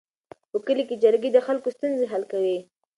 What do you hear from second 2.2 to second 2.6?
کوي.